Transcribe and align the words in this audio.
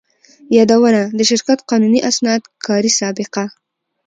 يادونه: 0.57 1.01
د 1.17 1.19
شرکت 1.29 1.59
قانوني 1.69 1.99
اسناد، 2.09 2.41
کاري 2.65 2.91
سابقه، 2.99 3.43